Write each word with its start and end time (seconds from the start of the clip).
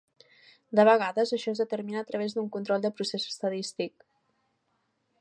De 0.79 0.85
vegades 0.89 1.33
això 1.37 1.53
es 1.57 1.61
determina 1.63 2.01
a 2.03 2.05
través 2.09 2.35
d'un 2.39 2.49
control 2.57 2.83
de 2.87 2.93
procés 3.01 3.31
estadístic. 3.35 4.11